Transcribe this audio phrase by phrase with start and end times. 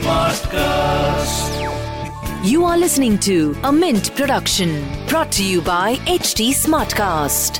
[0.00, 1.50] Smartcast.
[2.44, 7.58] You are listening to a Mint production brought to you by HT Smartcast.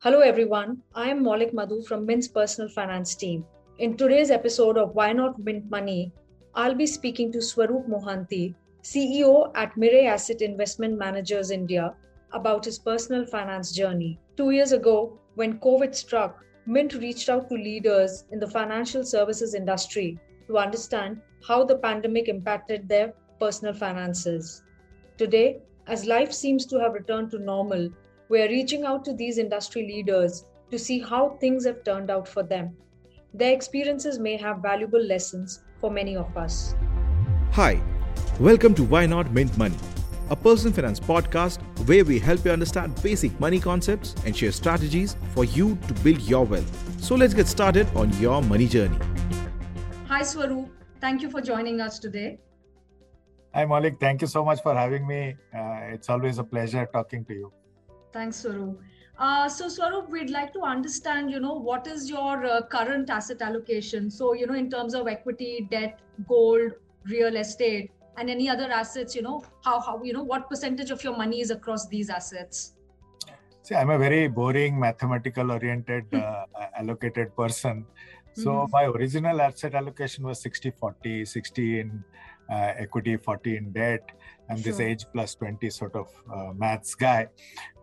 [0.00, 0.82] Hello, everyone.
[0.94, 3.44] I am Maulik Madhu from Mint's personal finance team.
[3.78, 6.12] In today's episode of Why Not Mint Money,
[6.54, 11.94] I'll be speaking to Swaroop Mohanty, CEO at Mirae Asset Investment Managers India,
[12.32, 14.18] about his personal finance journey.
[14.36, 19.52] Two years ago, when COVID struck, Mint reached out to leaders in the financial services
[19.52, 24.62] industry to understand how the pandemic impacted their personal finances.
[25.18, 27.90] Today, as life seems to have returned to normal,
[28.28, 32.28] we are reaching out to these industry leaders to see how things have turned out
[32.28, 32.76] for them.
[33.34, 36.76] Their experiences may have valuable lessons for many of us.
[37.54, 37.82] Hi,
[38.38, 39.74] welcome to Why Not Mint Money,
[40.32, 45.14] a personal finance podcast where we help you understand basic money concepts and share strategies
[45.34, 47.02] for you to build your wealth.
[47.02, 48.96] So let's get started on your money journey.
[50.08, 50.70] Hi, Swaroop.
[51.02, 52.38] Thank you for joining us today.
[53.54, 54.00] Hi, Maulik.
[54.00, 55.36] Thank you so much for having me.
[55.54, 57.52] Uh, it's always a pleasure talking to you.
[58.14, 58.78] Thanks, Swaroop.
[59.18, 63.42] Uh, so, Swaroop, we'd like to understand, you know, what is your uh, current asset
[63.42, 64.10] allocation?
[64.10, 66.72] So, you know, in terms of equity, debt, gold,
[67.04, 71.02] real estate, and any other assets, you know, how, how you know, what percentage of
[71.02, 72.74] your money is across these assets?
[73.62, 76.46] See, I'm a very boring, mathematical oriented, uh,
[76.76, 77.86] allocated person.
[78.34, 78.70] So, mm-hmm.
[78.72, 82.04] my original asset allocation was 60 40, 60 in
[82.50, 84.10] uh, equity, 40 in debt,
[84.52, 84.72] and sure.
[84.72, 87.28] this age plus 20 sort of uh, maths guy.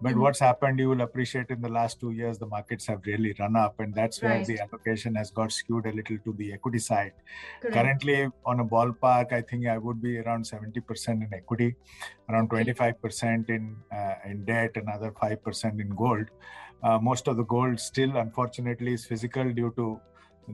[0.01, 0.21] But mm-hmm.
[0.21, 3.55] what's happened, you will appreciate in the last two years, the markets have really run
[3.55, 4.45] up, and that's where right.
[4.45, 7.13] the allocation has got skewed a little to the equity side.
[7.61, 7.75] Correct.
[7.75, 11.75] Currently, on a ballpark, I think I would be around 70% in equity,
[12.29, 16.27] around 25% in uh, in debt, another 5% in gold.
[16.81, 19.99] Uh, most of the gold still, unfortunately, is physical due to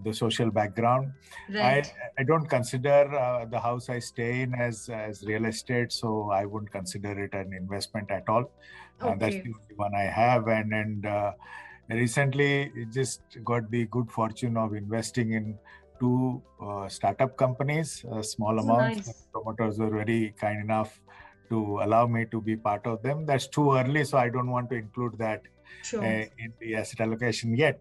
[0.03, 1.11] the social background.
[1.49, 1.91] Right.
[2.17, 6.29] I, I don't consider uh, the house I stay in as, as real estate, so
[6.31, 8.51] I wouldn't consider it an investment at all.
[9.01, 9.11] Okay.
[9.11, 10.47] Uh, that's the only one I have.
[10.47, 11.31] And, and uh,
[11.89, 15.57] recently just got the good fortune of investing in
[15.99, 19.07] two uh, startup companies, a small amounts.
[19.07, 19.27] Nice.
[19.31, 20.99] Promoters were very kind enough
[21.49, 23.25] to allow me to be part of them.
[23.25, 25.43] That's too early, so I don't want to include that
[25.83, 26.03] sure.
[26.03, 27.79] uh, in the asset allocation yet.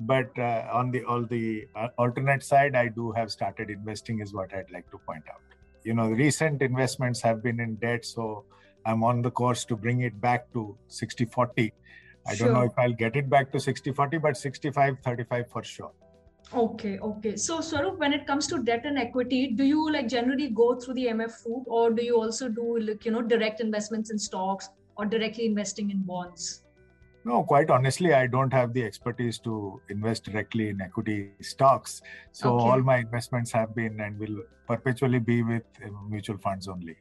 [0.00, 4.32] But uh, on the all the uh, alternate side, I do have started investing, is
[4.32, 5.40] what I'd like to point out.
[5.84, 8.44] You know, recent investments have been in debt, so
[8.84, 11.72] I'm on the course to bring it back to 60 40.
[12.26, 12.46] I sure.
[12.46, 15.92] don't know if I'll get it back to 60 40, but 65 35 for sure.
[16.54, 17.36] Okay, okay.
[17.36, 20.94] So, Swaroop, when it comes to debt and equity, do you like generally go through
[20.94, 24.68] the MF route, or do you also do like you know direct investments in stocks
[24.96, 26.64] or directly investing in bonds?
[27.24, 32.02] No, quite honestly, I don't have the expertise to invest directly in equity stocks.
[32.32, 32.64] So okay.
[32.64, 36.96] all my investments have been and will perpetually be with uh, mutual funds only.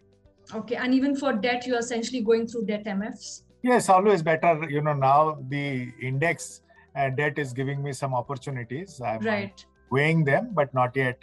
[0.54, 3.44] Okay, and even for debt, you're essentially going through debt MFs.
[3.64, 4.68] Yes, always better.
[4.70, 6.62] You know, now the index
[6.96, 9.02] uh, debt is giving me some opportunities.
[9.02, 9.66] I'm right.
[9.90, 11.20] weighing them, but not yet,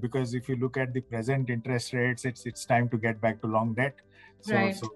[0.00, 3.40] because if you look at the present interest rates, it's it's time to get back
[3.42, 3.96] to long debt.
[4.40, 4.76] So, right.
[4.76, 4.88] so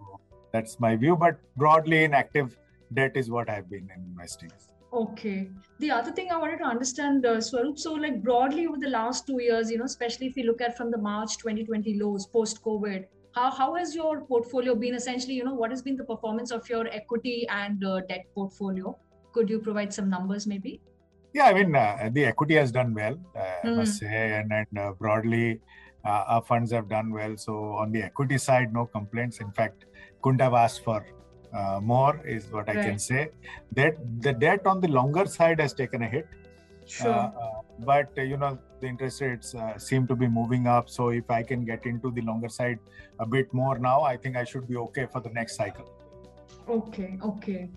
[0.53, 1.17] that's my view.
[1.17, 2.57] But broadly, in active
[2.95, 4.51] debt is what I've been investing.
[4.93, 5.49] Okay.
[5.79, 9.27] The other thing I wanted to understand, uh, Swaroop, so like broadly over the last
[9.27, 12.63] two years, you know, especially if you look at from the March 2020 lows post
[12.63, 16.51] COVID, how, how has your portfolio been essentially, you know, what has been the performance
[16.51, 18.97] of your equity and uh, debt portfolio?
[19.33, 20.83] Could you provide some numbers maybe?
[21.33, 23.65] Yeah, I mean, uh, the equity has done well, mm.
[23.65, 24.07] I must hmm.
[24.07, 25.61] say, and, and uh, broadly,
[26.05, 27.39] uh, our funds have done well.
[27.39, 29.41] So on the equity side, no complaints.
[29.41, 29.87] In fact,
[30.21, 31.07] couldn't have asked for
[31.53, 32.79] uh, more is what right.
[32.79, 33.31] I can say.
[33.73, 36.27] That the debt on the longer side has taken a hit.
[36.87, 37.11] Sure.
[37.11, 40.89] Uh, uh but uh, you know the interest rates uh, seem to be moving up.
[40.89, 42.79] So if I can get into the longer side
[43.19, 45.89] a bit more now, I think I should be okay for the next cycle.
[46.69, 47.19] Okay.
[47.23, 47.71] Okay.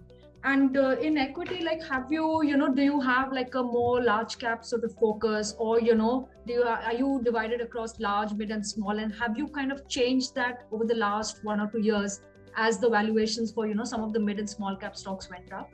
[0.44, 4.00] And uh, in equity, like, have you, you know, do you have like a more
[4.04, 8.32] large cap sort of focus, or you know, do you are you divided across large,
[8.34, 9.00] mid, and small?
[9.00, 12.22] And have you kind of changed that over the last one or two years
[12.56, 15.52] as the valuations for you know some of the mid and small cap stocks went
[15.54, 15.70] up?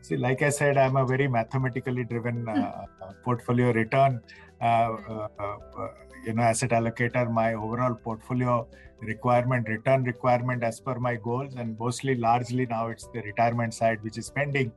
[0.00, 2.86] See, like I said, I'm a very mathematically driven uh,
[3.24, 4.20] portfolio return.
[4.60, 5.88] Uh, uh, uh,
[6.24, 7.30] you know, asset allocator.
[7.30, 8.66] My overall portfolio
[9.00, 14.02] requirement, return requirement, as per my goals, and mostly, largely now it's the retirement side,
[14.02, 14.72] which is pending,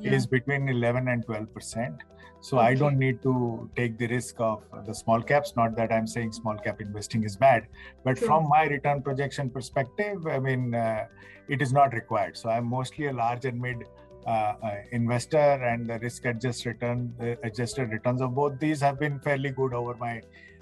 [0.00, 0.14] yeah.
[0.14, 2.02] is between 11 and 12 percent.
[2.40, 2.68] So okay.
[2.68, 5.54] I don't need to take the risk of the small caps.
[5.56, 7.66] Not that I'm saying small cap investing is bad,
[8.04, 11.06] but from my return projection perspective, I mean, uh,
[11.48, 12.36] it is not required.
[12.36, 13.84] So I'm mostly a large and mid
[14.26, 15.38] uh, uh, investor
[15.70, 19.72] and the risk adjusted return uh, adjusted returns of both these have been fairly good
[19.74, 20.20] over my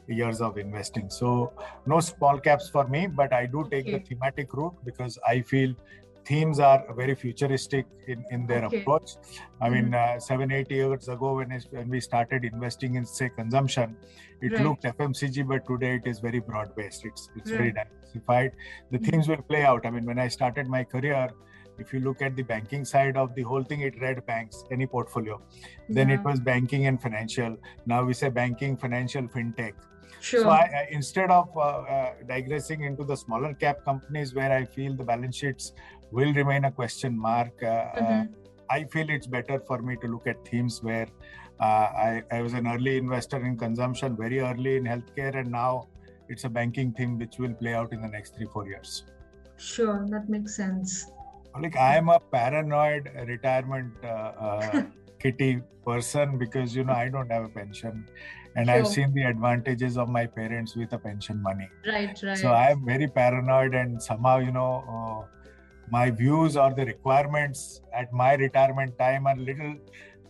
[0.09, 1.53] years of investing so
[1.87, 3.91] no small caps for me but i do take Okay.
[3.91, 5.75] the thematic route because i feel
[6.25, 8.65] themes are very futuristic in, in their Okay.
[8.65, 9.11] approach
[9.61, 13.97] i mean uh, seven eight years ago when, when we started investing in say consumption
[14.41, 14.65] it Right.
[14.65, 18.53] looked fmcg but today it is very broad based it's it's very diversified
[18.91, 19.07] the Mhm.
[19.07, 21.29] themes will play out i mean when i started my career
[21.79, 24.87] if you look at the banking side of the whole thing it read banks any
[24.87, 25.41] portfolio
[25.89, 27.57] then it was banking and financial
[27.87, 29.75] now we say banking financial fintech
[30.21, 30.41] Sure.
[30.43, 34.65] so I, I, instead of uh, uh, digressing into the smaller cap companies where i
[34.65, 35.73] feel the balance sheets
[36.11, 38.29] will remain a question mark uh, uh, Mhm.
[38.71, 41.09] i feel it's better for me to look at themes where
[41.59, 45.89] uh, I, I was an early investor in consumption very early in healthcare and now
[46.29, 49.05] it's a banking theme which will play out in the next three four years
[49.59, 51.11] Sure, that makes sense.
[51.61, 54.83] Like i am a paranoid retirement uh, uh,
[55.19, 58.07] kitty person because you know i don't have a pension
[58.57, 61.69] and i've seen the advantages of my parents with the pension money.
[61.87, 62.37] Right, right.
[62.37, 65.27] so i am very paranoid and somehow you know uh,
[65.91, 69.77] my views or the requirements at my retirement time are little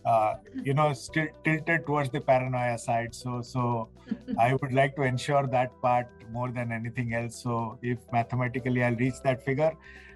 [0.05, 3.13] uh, you know still tilted towards the paranoia side.
[3.13, 3.89] So so
[4.37, 7.41] i would like to ensure that part more than anything else.
[7.43, 9.71] So if mathematically i'll reach that figure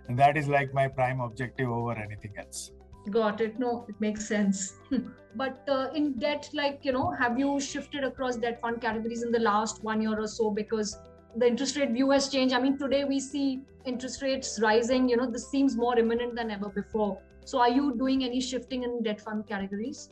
[0.07, 2.71] and that is like my prime objective over anything else
[3.09, 3.57] Got it.
[3.57, 4.75] No, it makes sense.
[5.36, 9.31] but uh, in debt, like, you know, have you shifted across debt fund categories in
[9.31, 10.51] the last one year or so?
[10.51, 11.00] Because
[11.36, 12.53] the interest rate view has changed.
[12.53, 15.09] I mean, today we see interest rates rising.
[15.09, 17.19] You know, this seems more imminent than ever before.
[17.44, 20.12] So, are you doing any shifting in debt fund categories?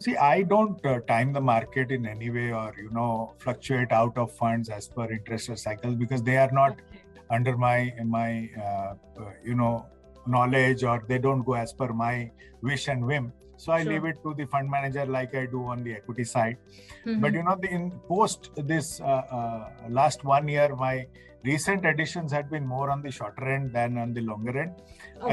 [0.00, 4.16] see i don't uh, time the market in any way or you know fluctuate out
[4.18, 6.76] of funds as per interest rate cycles because they are not.
[7.36, 7.78] Under my
[8.16, 8.30] my
[8.66, 8.92] uh,
[9.22, 9.74] uh, you know
[10.34, 12.14] knowledge or they don't go as per my
[12.68, 13.32] wish and whim
[13.62, 13.92] so i Sure.
[13.92, 16.56] leave it to the fund manager like i do on the equity side
[17.22, 17.36] but Mhm.
[17.38, 19.60] you know the in post this uh, uh,
[19.98, 20.94] last one year my
[21.50, 24.72] recent additions had been more on the shorter end than on the longer end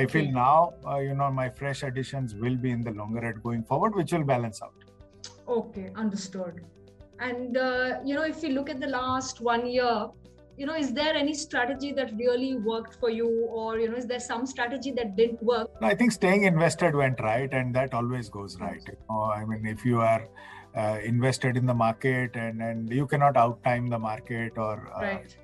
[0.02, 0.58] i feel now
[0.92, 4.12] uh, you know my fresh additions will be in the longer end going forward which
[4.18, 4.80] will balance out
[5.48, 6.62] Okay, understood.
[7.20, 10.08] And uh, you know, if we look at the last one year,
[10.60, 14.06] you know, is there any strategy that really worked for you, or you know, is
[14.06, 15.70] there some strategy that didn't work?
[15.82, 18.82] No, I think staying invested went right, and that always goes right.
[18.86, 20.28] You know, I mean, if you are
[20.76, 25.38] uh, invested in the market and and you cannot outtime the market or uh, Right.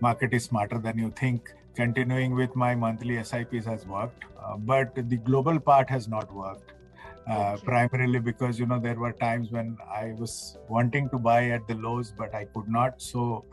[0.00, 1.52] market is smarter than you think.
[1.80, 6.72] Continuing with my monthly SIPs has worked, uh, but the global part has not worked.
[6.72, 7.64] Uh, Okay.
[7.64, 10.38] Primarily because you know there were times when I was
[10.76, 13.02] wanting to buy at the lows, but I could not.
[13.08, 13.44] So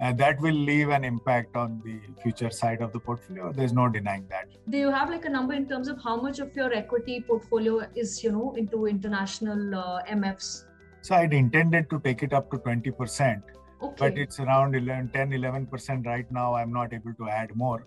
[0.00, 3.52] uh, that will leave an impact on the future side of the portfolio.
[3.52, 4.48] There's no denying that.
[4.68, 7.86] Do you have like a number in terms of how much of your equity portfolio
[7.94, 10.64] is, you know, into international uh, MFs?
[11.02, 13.42] So I'd intended to take it up to 20%,
[13.82, 13.94] Okay.
[13.98, 16.54] but it's around 11, 10, 11% right now.
[16.54, 17.86] I'm not able to add more.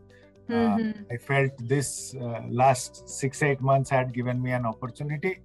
[0.49, 1.05] Uh, Mhm.
[1.11, 5.39] I felt this uh, last six, eight months had given me an opportunity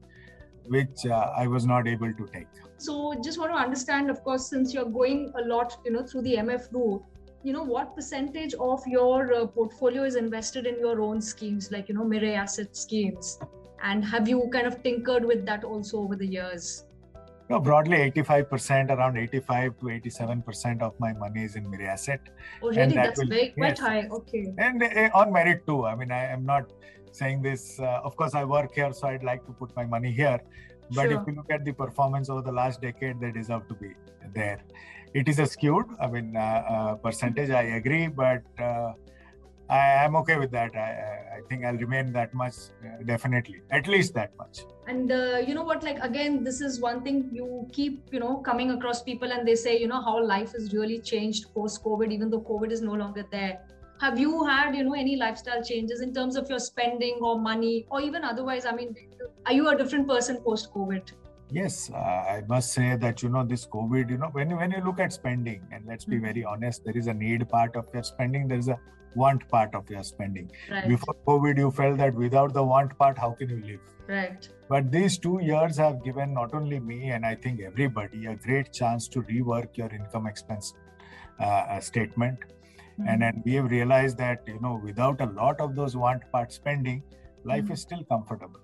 [0.69, 2.47] which uh, I was not able to take.
[2.77, 6.23] So just want to understand, of course, since you're going a lot, you know, through
[6.23, 7.03] the MF route,
[7.43, 11.89] you know, what percentage of your uh, portfolio is invested in your own schemes, like,
[11.89, 13.39] you know, Mirae asset schemes?
[13.83, 16.85] And have you kind of tinkered with that also over the years?
[17.51, 22.21] No, broadly 85%, around 85 to 87% of my money is in Mirae Asset.
[22.63, 22.89] Oh, really?
[22.89, 23.81] that That's will- very quite yes.
[23.81, 24.09] high.
[24.11, 24.53] Okay.
[24.59, 25.87] And uh, on merit too.
[25.87, 26.71] I mean, I am not
[27.13, 27.79] saying this.
[27.81, 30.41] Uh, of course, I work here, so I'd like to put my money here.
[30.95, 31.21] But Sure.
[31.21, 33.91] if you look at the performance over the last decade, they deserve to be
[34.35, 34.61] there.
[35.15, 37.51] It is a skewed, I mean, uh, uh, percentage.
[37.51, 38.93] I agree, but uh,
[39.71, 40.75] I am okay with that.
[40.75, 44.59] I, I- think I'll remain that much, uh, definitely, at least that much.
[44.87, 45.83] And uh, you know what?
[45.83, 49.55] Like again, this is one thing you keep, you know, coming across people, and they
[49.55, 52.93] say, you know, how life has really changed post COVID, even though COVID is no
[52.93, 53.61] longer there.
[54.01, 57.87] Have you had, you know, any lifestyle changes in terms of your spending or money,
[57.91, 58.65] or even otherwise?
[58.65, 58.95] I mean,
[59.45, 61.11] are you a different person post COVID?
[61.51, 64.11] Yes, uh, I must say that you know this COVID.
[64.11, 66.23] You know, when you, when you look at spending, and let's be Mhm.
[66.29, 68.47] very honest, there is a need part of your spending.
[68.47, 68.79] There is a
[69.17, 70.51] want part of your spending.
[70.71, 70.87] Right.
[70.87, 73.81] Before COVID, you felt that without the want part, how can you live?
[74.07, 74.49] Right.
[74.69, 78.73] But these two years have given not only me and I think everybody a great
[78.73, 80.75] chance to rework your income expense
[81.41, 81.81] uh, uh,
[82.99, 83.09] statement.
[83.11, 86.53] And then we have realized that you know without a lot of those want part
[86.53, 87.03] spending,
[87.45, 87.73] life Mhm.
[87.73, 88.61] is still comfortable.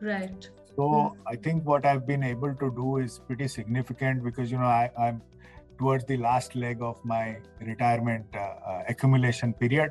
[0.00, 0.48] right.
[0.76, 1.14] So Mm.
[1.30, 4.90] I think what I've been able to do is pretty significant because you know I,
[5.06, 5.22] I'm
[5.78, 9.90] towards the last leg of my retirement uh, uh, accumulation period.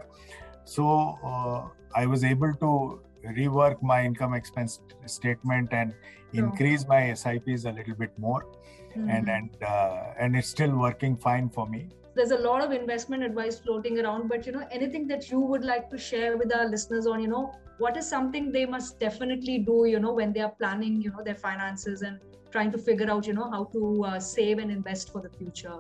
[0.63, 0.85] So
[1.31, 3.01] uh, I was able to
[3.41, 5.93] rework my income expense statement and
[6.33, 9.09] increase my SIPs a little bit more, Mm-hmm.
[9.09, 11.89] and and uh, and it's still working fine for me.
[12.17, 15.63] There's a lot of investment advice floating around but you know anything that you would
[15.63, 19.59] like to share with our listeners on you know what is something they must definitely
[19.59, 22.19] do you know when they are planning you know their finances and
[22.51, 25.79] trying to figure out you know how to uh, save and invest for the future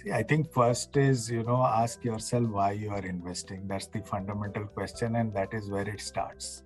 [0.00, 3.66] See, I think first is you know ask yourself why you are investing.
[3.66, 6.62] That's the fundamental question, and that is where it starts.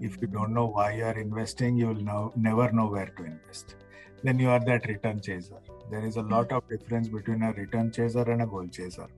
[0.00, 3.24] If you don't know why you are investing, you will know, never know where to
[3.24, 3.74] invest.
[4.22, 5.60] Then you are that return chaser.
[5.90, 9.08] There is a lot of difference between a return chaser and a goal chaser,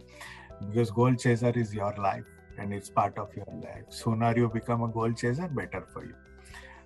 [0.68, 2.24] because goal chaser is your life
[2.58, 3.84] and it's part of your life.
[3.88, 6.14] Sooner you become a goal chaser, better for you.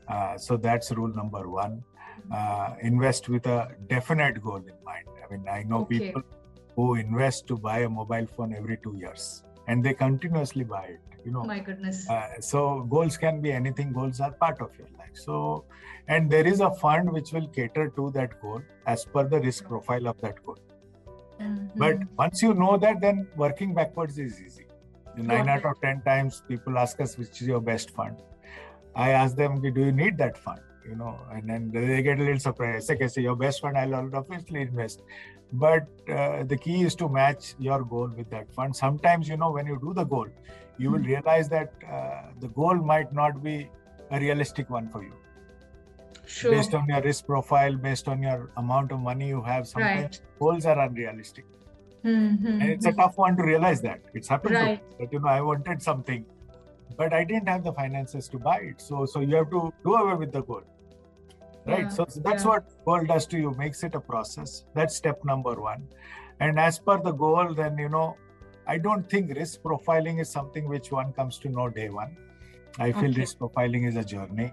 [0.09, 1.83] Uh, so that's rule number one.
[2.33, 5.07] Uh, invest with a definite goal in mind.
[5.25, 6.01] I mean, I know Okay.
[6.01, 6.23] people
[6.77, 11.01] who invest to buy a mobile phone every two years and they continuously buy it.
[11.25, 12.09] You know, my goodness.
[12.09, 12.61] Uh, so
[12.95, 13.93] goals can be anything.
[13.93, 15.15] Goals are part of your life.
[15.25, 15.65] So
[16.09, 19.67] and there is a fund which will cater to that goal as per the risk
[19.73, 20.59] profile of that goal.
[21.83, 22.09] But Mhm.
[22.23, 24.65] once you know that then working backwards is easy.
[25.17, 28.17] Nine Got out of ten times people ask us which is your best fund?
[28.95, 32.23] I ask them do you need that fund you know and then they get a
[32.23, 32.91] little surprised.
[32.91, 35.03] Okay say, your best fund i'll obviously invest.
[35.53, 38.77] But uh, the key is to match your goal with that fund.
[38.77, 40.29] Sometimes you know when you do the goal
[40.79, 41.07] you will Mhm.
[41.15, 43.57] realize that uh, the goal might not be
[44.11, 45.15] a realistic one for you.
[46.27, 46.51] Sure.
[46.53, 50.67] Based on your risk profile based on your amount of money you have sometimes goals
[50.75, 51.47] are unrealistic.
[52.05, 52.51] Mhm.
[52.63, 54.01] and it's a tough one to realize that.
[54.19, 54.99] It's happened to me, Right.
[54.99, 56.25] that you know i wanted something
[57.01, 58.81] but i didn't have the finances to buy it.
[58.89, 60.63] So so you have to do away with the goal
[61.67, 62.51] right Yeah, so, that's yeah.
[62.51, 65.87] what goal does to you makes it a process that's step number one
[66.41, 68.17] and as per the goal then you know
[68.67, 72.17] i don't think risk profiling is something which one comes to know day one
[72.79, 73.21] i feel Okay.
[73.23, 74.53] risk profiling is a journey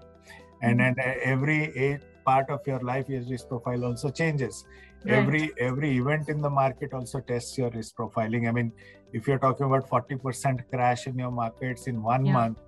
[0.62, 0.86] and Mhm.
[0.88, 4.64] and uh, every part of your life your risk profile also changes
[5.04, 5.18] Right.
[5.18, 8.72] every every event in the market also tests your risk profiling i mean
[9.12, 12.32] if you're talking about 40% crash in your markets in one Yeah.
[12.38, 12.58] month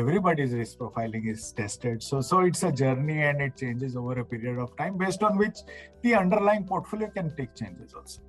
[0.00, 2.02] everybody's risk profiling is tested.
[2.02, 5.36] So so it's a journey and it changes over a period of time based on
[5.38, 5.58] which
[6.02, 8.20] the underlying portfolio can take changes also.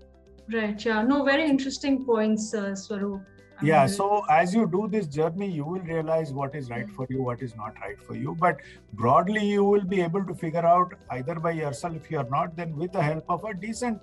[0.54, 3.22] Right yeah no very interesting points uh, swaroop.
[3.60, 6.90] I'm yeah very- so as you do this journey you will realize what is right
[6.98, 8.36] for you what is not right for you.
[8.46, 8.58] But
[9.04, 12.58] broadly you will be able to figure out either by yourself if you are not
[12.62, 14.00] then with the help of a decent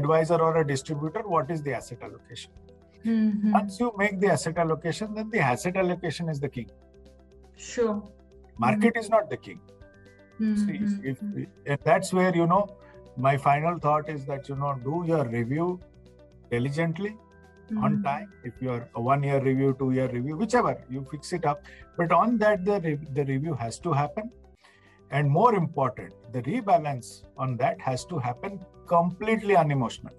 [0.00, 2.52] advisor or a distributor what is the asset allocation.
[3.10, 3.52] Mhm.
[3.54, 6.68] once you make the asset allocation then the asset allocation is the king
[7.70, 8.02] sure.
[8.58, 9.60] Market is not the king.
[10.60, 11.04] See, Mhm.
[11.10, 11.18] if,
[11.74, 12.62] if that's where you know
[13.26, 15.66] my final thought is that you know do your review
[16.54, 17.10] diligently
[17.84, 18.04] on Mhm.
[18.06, 18.28] time.
[18.50, 21.62] If you're a one year review two year review whichever you fix it up.
[22.00, 24.30] But on that the, re- the review has to happen.
[25.18, 27.08] And more important the rebalance
[27.46, 28.58] on that has to happen
[28.92, 30.14] completely unemotional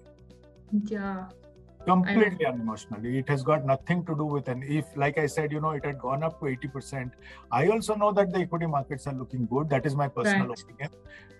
[0.90, 1.28] yeah
[1.86, 5.60] completely unemotionally it has got nothing to do with an if like i said you
[5.60, 7.10] know it had gone up to 80%
[7.52, 9.68] i also know that the equity markets are looking good.
[9.70, 10.60] That is my personal Right.
[10.60, 10.90] opinion.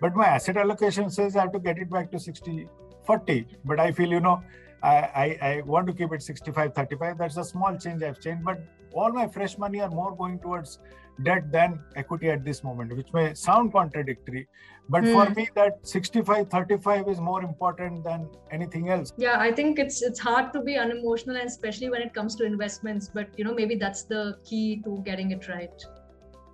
[0.01, 2.67] But my asset allocation says i have to get it back to 60
[3.05, 4.41] 40 but i feel you know
[4.83, 8.43] I, I, I want to keep it 65 35 that's a small change i've changed
[8.43, 8.59] but
[8.93, 10.79] all my fresh money are more going towards
[11.23, 14.47] debt than equity at this moment which may sound contradictory
[14.89, 15.33] but for Hmm.
[15.33, 20.19] me that 65 35 is more important than anything else yeah i think it's it's
[20.19, 23.75] hard to be unemotional and especially when it comes to investments but you know maybe
[23.75, 25.91] that's the key to getting it right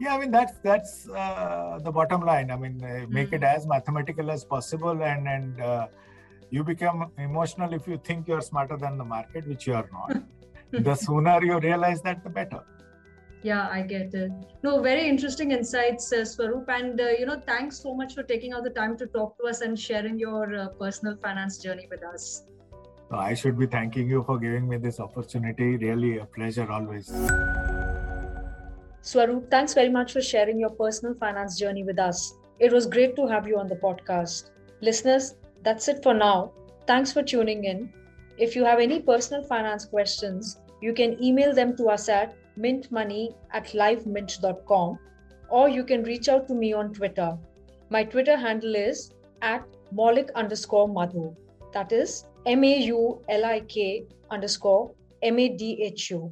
[0.03, 0.91] Yeah, I mean that's that's
[1.23, 2.47] uh, the bottom line.
[2.53, 3.55] I mean, uh, make it Mm.
[3.55, 5.83] as mathematical as possible, and and uh,
[6.55, 10.15] you become emotional if you think you're smarter than the market, which you are not.
[10.89, 12.61] the sooner you realize that, the better.
[13.49, 14.31] yeah i get it
[14.65, 18.53] no very interesting insights uh, swaroop and uh, you know thanks so much for taking
[18.53, 22.03] out the time to talk to us and sharing your uh, personal finance journey with
[22.13, 22.27] us
[23.13, 25.75] I should be thanking you for giving me this opportunity.
[25.75, 27.09] Really a pleasure always.
[29.03, 32.33] Swaroop, thanks very much for sharing your personal finance journey with us.
[32.59, 34.51] It was great to have you on the podcast.
[34.79, 36.53] Listeners, that's it for now.
[36.87, 37.91] Thanks for tuning in.
[38.37, 43.33] If you have any personal finance questions, you can email them to us at mintmoney
[43.53, 44.99] at livemint.com
[45.49, 47.37] or you can reach out to me on Twitter.
[47.89, 49.11] My Twitter handle is
[49.41, 51.35] at Maulik underscore Madhu.
[51.73, 56.31] That is M A U L I K underscore M A D H U.